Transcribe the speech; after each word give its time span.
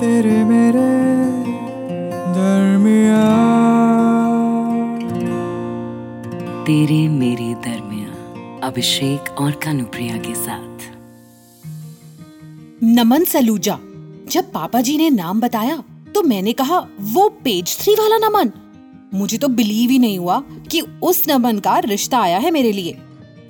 तेरे 0.00 0.44
मेरे 0.44 0.82
दरमिया 2.34 3.24
तेरे 6.66 7.00
मेरे 7.08 7.48
दरमिया 7.64 8.62
अभिषेक 8.66 9.30
और 9.40 9.50
कानुप्रिया 9.64 10.16
के 10.16 10.34
साथ। 10.34 10.88
नमन 12.84 13.24
सलूजा 13.24 13.78
जब 14.30 14.50
पापा 14.52 14.80
जी 14.80 14.96
ने 14.98 15.10
नाम 15.10 15.40
बताया 15.40 15.82
तो 16.14 16.22
मैंने 16.22 16.52
कहा 16.52 16.78
वो 17.12 17.28
पेज 17.44 17.76
थ्री 17.80 17.94
वाला 17.94 18.18
नमन। 18.28 18.52
मुझे 19.14 19.38
तो 19.38 19.48
बिलीव 19.50 19.90
ही 19.90 19.98
नहीं 19.98 20.18
हुआ 20.18 20.42
कि 20.70 20.80
उस 21.02 21.22
नमन 21.28 21.58
का 21.58 21.78
रिश्ता 21.78 22.18
आया 22.18 22.38
है 22.38 22.50
मेरे 22.50 22.72
लिए। 22.72 22.92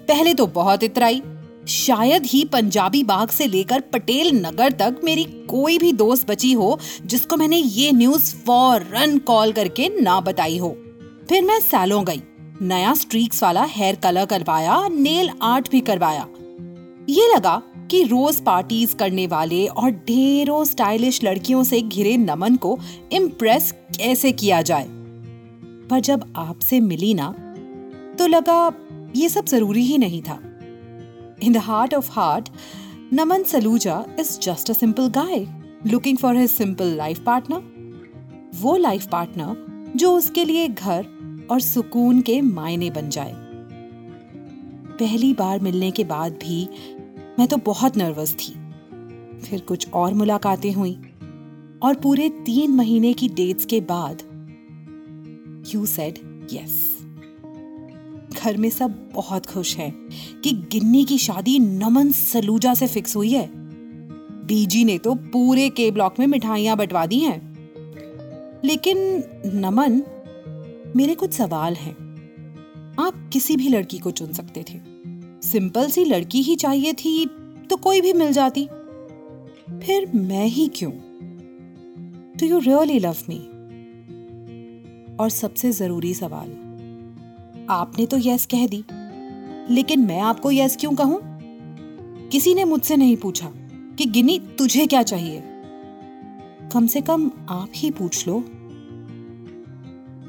पहले 0.08 0.34
तो 0.34 0.46
बहुत 0.54 0.82
इतराई 0.82 1.22
शायद 1.70 2.26
ही 2.26 2.44
पंजाबी 2.44 3.02
बाग 3.04 3.28
से 3.28 3.46
लेकर 3.46 3.80
पटेल 3.80 4.30
नगर 4.36 4.72
तक 4.72 5.00
मेरी 5.04 5.24
कोई 5.24 5.78
भी 5.78 5.92
दोस्त 5.92 6.30
बची 6.30 6.52
हो, 6.52 6.78
जिसको 7.06 7.36
मैंने 7.36 7.56
ये 7.56 7.92
न्यूज़ 7.92 8.34
फ़ौरन 8.36 9.18
कॉल 9.18 9.52
करके 9.52 9.88
ना 10.00 10.20
बताई 10.20 10.58
हो। 10.58 10.76
फिर 11.28 11.42
मैं 11.42 11.60
सैलों 11.60 12.04
गई। 12.04 12.22
नया 12.62 12.94
स्ट्रीक्स 12.94 13.42
वाला 13.42 13.64
हेयर 13.64 13.96
कलर 13.96 14.26
करवाया 14.26 14.88
नेल 14.88 15.30
आर्ट 15.42 15.70
भी 15.70 15.80
करवाया। 15.80 16.26
ये 17.08 17.32
लगा 17.34 17.62
कि 17.90 18.02
रोज 18.02 18.40
पार्टीज़ 18.40 18.96
करने 18.96 19.26
वाले 19.26 19.66
और 19.66 19.90
ढेरों 19.90 20.64
स्टाइलिश 20.64 21.22
लड़कियों 21.24 21.64
से 21.64 21.80
घिरे 21.80 22.16
नमन 22.16 22.56
को 22.56 22.78
इम्प्रेस 23.12 23.72
कैसे 23.72 24.32
किया 24.32 24.62
जाए। 24.62 24.86
पर 25.90 26.00
जब 26.00 26.32
आपसे 26.36 26.80
मिली 26.80 27.14
ना 27.14 27.32
तो 28.18 28.26
लगा 28.26 28.72
ये 29.16 29.28
सब 29.28 29.46
ज़रूरी 29.46 29.82
ही 29.82 29.98
नहीं 29.98 30.22
था। 30.22 30.40
In 31.42 31.52
the 31.52 31.56
heart 31.56 31.94
of 31.94 32.10
heart 32.10 32.48
Naman 33.12 33.42
Saluja 33.42 34.04
is 34.20 34.38
just 34.40 34.70
a 34.70 34.74
simple 34.74 35.08
guy 35.08 35.46
looking 35.86 36.18
for 36.18 36.36
his 36.36 36.50
simple 36.50 36.96
life 36.96 37.22
partner 37.24 38.56
वो 38.60 38.76
लाइफ 38.76 39.06
पार्टनर 39.06 39.92
जो 39.96 40.12
उसके 40.16 40.44
लिए 40.44 40.68
घर 40.68 41.06
और 41.50 41.60
सुकून 41.60 42.20
के 42.20 42.40
मायने 42.40 42.90
बन 42.90 43.08
जाए। 43.08 43.34
पहली 44.98 45.32
बार 45.32 45.60
मिलने 45.60 45.90
के 45.90 46.04
बाद 46.04 46.32
भी 46.32 46.68
मैं 47.38 47.48
तो 47.48 47.56
बहुत 47.56 47.96
नर्वस 47.96 48.34
थी। 48.34 48.52
फिर 49.40 49.60
कुछ 49.60 49.90
और 49.90 50.14
मुलाकातें 50.14 50.72
हुई 50.72 50.92
और 51.82 51.94
पूरे 51.94 52.28
तीन 52.28 52.70
महीने 52.70 53.12
की 53.12 53.28
डेट्स 53.28 53.64
के 53.64 53.80
बाद 53.80 54.22
यू 55.74 55.86
सेड 55.86 56.18
यस 56.52 56.99
घर 58.44 58.56
में 58.56 58.70
सब 58.70 59.10
बहुत 59.14 59.46
खुश 59.46 59.76
हैं 59.76 60.08
कि 60.44 60.52
गिन्नी 60.52 61.04
की 61.04 61.18
शादी 61.18 61.58
नमन 61.58 62.12
सलूजा 62.12 62.74
से 62.74 62.86
फिक्स 62.86 63.16
हुई 63.16 63.32
है। 63.32 63.50
बीजी 64.46 64.84
ने 64.84 64.98
तो 64.98 65.14
पूरे 65.14 65.70
के 65.70 65.90
ब्लॉक 65.90 66.18
में 66.18 66.26
मिठाइयाँ 66.26 66.76
बंटवा 66.76 67.06
दी 67.06 67.18
हैं। 67.18 67.70
लेकिन 68.64 68.98
नमन, 69.46 70.02
मेरे 70.96 71.14
कुछ 71.14 71.32
सवाल 71.32 71.74
हैं। 71.74 71.94
आप 73.00 73.30
किसी 73.32 73.56
भी 73.56 73.68
लड़की 73.68 73.98
को 73.98 74.10
चुन 74.10 74.32
सकते 74.32 74.62
थे। 74.62 74.80
सिंपल 75.48 75.90
सी 75.90 76.04
लड़की 76.04 76.42
ही 76.42 76.56
चाहिए 76.56 76.92
थी 76.92 77.26
तो 77.70 77.76
कोई 77.76 78.00
भी 78.00 78.12
मिल 78.12 78.32
जाती। 78.32 78.66
फिर 79.70 80.12
मैं 80.14 80.46
ही 80.46 80.68
क्यों? 80.68 80.92
Do 82.36 82.46
you 82.46 82.58
really 82.58 82.98
love 82.98 83.16
me 83.28 83.38
और 85.16 85.28
सबसे 85.30 85.72
ज़रूरी 85.72 86.14
सवाल 86.14 86.59
आपने 87.70 88.06
तो 88.06 88.16
यस 88.20 88.48
कह 88.54 88.66
दी। 88.66 88.84
लेकिन 89.74 90.00
मैं 90.00 90.20
आपको 90.20 90.50
यस 90.50 90.76
क्यों 90.80 90.92
कहूँ? 90.92 91.20
किसी 92.28 92.54
ने 92.54 92.64
मुझसे 92.64 92.96
नहीं 92.96 93.16
पूछा 93.16 93.52
कि 93.98 94.04
गिनी 94.06 94.38
तुझे 94.58 94.86
क्या 94.86 95.02
चाहिए? 95.02 95.42
कम 96.72 96.86
से 96.86 97.00
कम 97.00 97.30
आप 97.48 97.68
ही 97.74 97.90
पूछ 97.90 98.28
लो। 98.28 98.38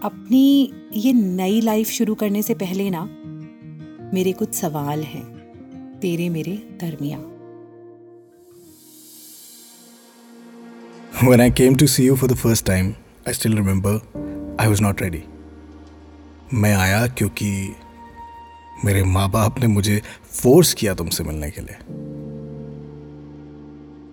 अपनी 0.04 0.74
ये 0.96 1.14
नई 1.14 1.62
लाइफ 1.62 1.90
शुरू 1.90 2.16
करने 2.16 2.42
से 2.42 2.54
पहले 2.54 2.90
ना 2.90 3.04
मेरे 4.14 4.32
कुछ 4.32 4.54
सवाल 4.54 5.04
हैं 5.04 5.26
तेरे 6.00 6.30
मेरे 6.30 6.78
दरमिया 6.82 7.20
When 11.28 11.42
I 11.42 11.50
came 11.60 11.76
to 11.76 11.88
see 11.94 12.06
you 12.08 12.16
for 12.22 12.28
the 12.30 12.40
first 12.46 12.66
time, 12.70 12.88
I 13.28 13.34
still 13.40 13.58
remember 13.58 13.94
I 14.60 14.66
was 14.72 14.82
not 14.88 15.02
ready. 15.06 15.31
मैं 16.54 16.76
आया 16.76 17.08
क्योंकि 17.08 17.76
मेरे 18.86 19.04
माँ 19.04 19.32
बाप 19.32 19.60
ने 19.60 19.68
मुझे 19.68 20.02
फोर्स 20.24 20.74
किया 20.74 20.94
तुमसे 20.94 21.24
मिलने 21.24 21.52
के 21.52 21.62
लिए। 21.62 21.76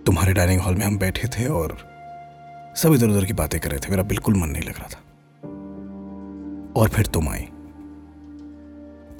तुम्हारे 0.07 0.33
डाइनिंग 0.33 0.61
हॉल 0.61 0.75
में 0.75 0.87
हम 0.87 0.99
बैठे 0.99 1.29
थे 1.29 1.47
और 1.47 1.77
सब 2.77 2.93
इधर 2.93 3.09
उधर 3.09 3.25
की 3.25 3.33
बातें 3.33 3.61
कर 3.61 3.71
रहे 3.71 3.81
थे। 3.81 3.91
मेरा 3.91 4.03
बिल्कुल 4.03 4.35
मन 4.35 4.49
नहीं 4.49 4.63
लग 4.63 4.79
रहा 4.79 4.89
था। 4.89 5.01
और 6.81 6.89
फिर 6.89 7.07
तुम 7.07 7.29
आई। 7.29 7.43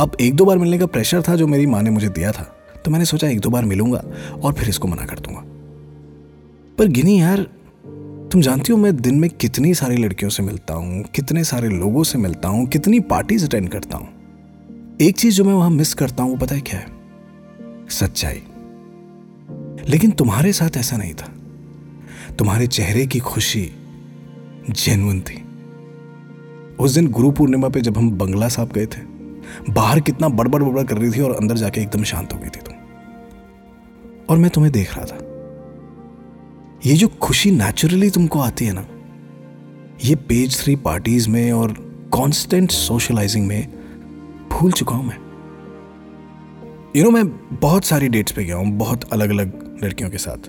अब 0.01 0.17
एक 0.21 0.35
दो 0.35 0.45
बार 0.45 0.59
मिलने 0.59 0.79
का 0.79 0.87
प्रेशर 0.87 1.23
था 1.23 1.37
जो 1.37 1.47
मेरी 1.47 1.67
माँ 1.67 1.83
ने 1.83 1.91
मुझे 1.91 2.09
दिया 2.09 2.33
था 2.33 2.43
तो 2.85 2.91
मैंने 2.91 3.05
सोचा 3.05 3.29
एक 3.29 3.41
दो 3.41 3.51
बार 3.51 3.65
मिलूँगा 3.65 4.05
और 4.43 4.53
फिर 4.53 4.69
इसको 4.69 4.89
मना 4.89 5.07
कर 5.07 5.19
दूँगा। 5.19 5.41
पर 6.79 6.87
गिनी 6.87 7.21
यार 7.21 7.47
तुम 8.33 8.41
जानती 8.41 8.73
हो 8.73 8.79
मैं 8.79 8.97
दिन 8.97 9.15
में 9.15 9.31
कितनी 9.31 9.75
सारी 9.75 9.97
लड़कियों 9.97 10.31
से 10.31 10.43
मिलता 10.43 10.75
हूँ, 10.75 11.03
कितने 11.03 11.45
सारे 11.45 11.69
लोगों 11.69 12.05
से 12.05 12.19
मिलता 12.19 12.49
हूँ, 12.49 12.67
कितनी 12.67 13.01
पार्टीज़ 13.01 13.47
अटेंड 13.47 13.69
करता 13.69 13.97
हूँ। 13.97 14.09
एक 15.01 15.19
चीज़ 15.19 15.35
जो 15.35 15.45
मैं 15.45 15.53
वहाँ 15.53 15.71
मिस 15.71 15.95
करता 15.95 16.23
हूँ, 16.23 16.31
वो 16.31 16.37
पता 16.37 16.55
है 16.55 16.61
क्या 16.61 16.81
है? 16.81 16.87
सच्चाई। 17.91 18.43
लेकिन 19.89 20.11
तुम्हारे 20.11 20.53
साथ 20.53 20.77
ऐसा 20.77 20.97
नहीं 20.97 21.15
था। 21.15 21.35
तुम्हारे 22.39 22.67
चेहरे 22.67 23.07
की 23.07 23.19
खुशी 23.19 23.73
जेनुअन 24.71 25.21
थी। 25.21 25.45
उस 26.81 26.95
दिन 26.95 27.09
गुरु 27.09 27.31
पूर्णिमा 27.31 27.69
पे 27.69 27.81
जब 27.81 27.99
हम 27.99 28.11
बंगला 28.11 28.49
साहब 28.49 28.73
गए 28.73 28.87
थे, 28.87 29.01
बाहर 29.71 30.01
कितना 30.01 30.29
बड़बड़ 30.29 30.63
बड़बड़ 30.63 30.85
कर 30.85 30.99
रही 30.99 31.11
थी 31.11 31.21
और 31.21 31.33
अंदर 31.33 31.57
जाके 31.57 31.81
एकदम 31.81 32.03
शांत 32.03 32.35
हो 32.35 32.39
गई 32.39 32.49
थी 32.49 32.61
तुम। 32.61 32.75
और 34.31 34.39
मैं 34.39 34.51
तुम्हें 34.51 34.73
देख 34.73 34.97
रहा 34.97 35.05
था। 35.05 35.38
ये 36.87 36.95
जो 36.95 37.07
खुशी 37.23 37.51
नेचुरली 37.51 38.09
तुमको 38.11 38.41
आती 38.41 38.65
है 38.65 38.73
ना, 38.73 38.87
ये 40.05 40.15
पेज 40.29 40.59
थ्री 40.59 40.75
पार्टीज़ 40.77 41.29
में 41.29 41.53
और 41.53 41.73
कांस्टेंट 42.15 42.71
सोशलाइजिंग 42.71 43.47
में 43.47 43.67
भूल 44.51 44.73
चुका 44.73 44.95
हूँ 44.97 45.07
मैं। 45.07 45.17
यू 46.97 47.05
नो 47.05 47.11
मैं 47.11 47.27
बहुत 47.61 47.85
सारी 47.85 48.09
डेट्स 48.09 48.33
पे 48.33 48.45
गया 48.45 48.57
हूँ, 48.57 48.71
बहुत 48.79 49.05
अलग 49.13 49.31
अलग 49.31 49.81
लड़कियों 49.85 50.11
के 50.11 50.19
साथ। 50.19 50.49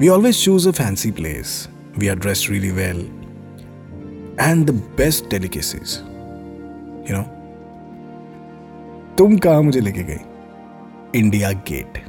We 0.00 0.08
always 0.08 0.44
choose 0.44 0.68
a 0.68 0.72
fancy 0.72 1.10
place 1.10 1.68
we 1.98 2.08
are 2.08 2.18
dressed 2.18 2.50
really 2.50 2.70
well 2.70 3.00
and 4.40 4.66
the 4.66 4.74
best 4.96 5.30
delicacies 5.30 5.98
you 7.10 7.16
know 7.16 7.22
तुम 9.18 9.36
कहा 9.38 9.60
मुझे 9.62 9.80
लेके 9.80 10.02
गई? 10.02 10.20
इंडिया 11.14 11.52
गेट 11.68 12.04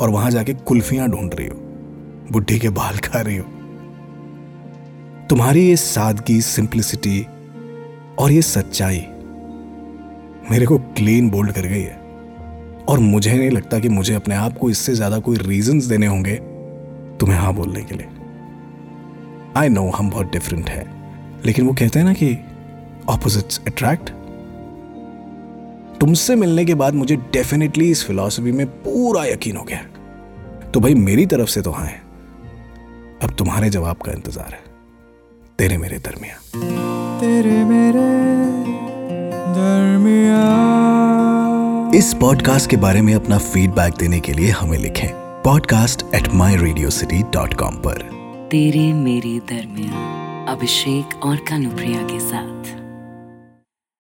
और 0.00 0.10
वहाँ 0.10 0.30
जाके 0.30 0.54
कुल्फियाँ 0.54 1.08
ढूंढ 1.10 1.34
रही 1.34 1.46
हो, 1.46 1.56
बुढ़ी 2.32 2.58
के 2.58 2.68
बाल 2.70 2.96
खा 2.98 3.20
रही 3.20 3.36
हो। 3.36 3.44
तुम्हारी 5.30 5.68
ये 5.68 5.76
सादगी 5.76 6.40
सिंप्लिसिटी 6.42 7.22
और 8.18 8.32
ये 8.32 8.42
सच्चाई 8.42 9.04
मेरे 10.50 10.66
को 10.66 10.78
क्लीन 10.78 11.30
बोल्ड 11.30 11.52
कर 11.52 11.62
गई 11.62 11.82
है। 11.82 11.96
और 12.88 12.98
मुझे 12.98 13.32
नहीं 13.32 13.50
लगता 13.50 13.78
कि 13.78 13.88
मुझे 13.88 14.14
अपने 14.14 14.34
आप 14.34 14.56
को 14.58 14.70
इससे 14.70 14.94
ज़्यादा 14.94 15.18
कोई 15.18 15.36
रीजंस 15.38 15.84
देने 15.84 16.06
होंगे 16.06 16.36
तुम्हें 17.20 17.38
हाँ 17.38 17.52
बोलने 17.54 17.82
के 17.82 17.94
लिए। 17.94 18.08
आई 19.56 19.68
नो 19.68 19.88
हम 19.90 20.10
बहुत 20.10 20.32
डिफरेंट 20.32 20.70
है, 20.70 20.84
लेकिन 21.46 21.66
वो 21.66 21.72
कहते 21.72 21.98
हैं 21.98 22.06
ना 22.06 22.12
कि 22.12 22.36
ऑपोजिट्स 23.08 23.60
अट्रैक्ट 23.66 24.10
तुमसे 26.00 26.34
मिलने 26.36 26.64
के 26.64 26.74
बाद 26.74 26.94
मुझे 26.94 27.16
डेफिनेटली 27.32 27.90
इस 27.90 28.04
फिलॉसफी 28.06 28.52
में 28.52 28.66
पूरा 28.82 29.24
यकीन 29.24 29.56
हो 29.56 29.64
गया। 29.64 29.78
तो 30.70 30.80
भाई 30.80 30.94
मेरी 30.94 31.26
तरफ़ 31.26 31.48
से 31.48 31.62
तो 31.62 31.70
हाँ 31.70 31.86
है। 31.86 32.00
अब 33.22 33.34
तुम्हारे 33.38 33.70
जवाब 33.70 33.96
का 33.96 34.12
इंतज़ार 34.12 34.52
है। 34.52 34.60
तेरे 35.58 35.76
मेरे 35.78 35.98
दरमिया 35.98 36.36
तेरे 37.20 37.64
मेरे 37.64 38.06
दरमिया 39.54 40.46
इस 41.98 42.14
पॉडकास्ट 42.14 42.70
के 42.70 42.76
बारे 42.76 43.00
में 43.02 43.14
अपना 43.14 43.38
फीडबैक 43.38 43.94
देने 43.94 44.20
के 44.20 44.32
लिए 44.32 44.50
हमें 44.50 44.78
लिखें 44.78 45.08
podcast 45.44 46.04
at 46.14 46.28
my 46.34 46.56
radio 46.56 46.90
city 46.90 47.22
dot 47.34 47.54
com 47.54 47.76
पर। 47.86 48.02
तेरे 48.50 48.92
मेरे 48.94 49.38
दरमिया 49.48 50.52
अभिषेक 50.52 51.24
और 51.24 51.36
कानुप्रिया 51.48 52.02
के 52.02 52.20
साथ। 52.20 52.77